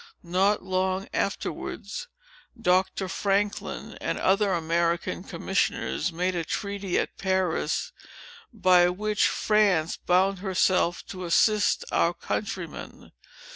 [0.23, 2.07] Not long afterwards,
[2.59, 7.91] Doctor Franklin and other American commissioners made a treaty at Paris,
[8.51, 13.11] by which France bound herself to assist our countrymen.